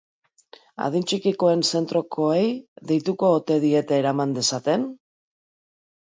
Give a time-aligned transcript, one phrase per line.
[0.83, 2.47] Adin txikikoen zentrokoei
[2.91, 4.87] deituko ote diete eraman dezaten?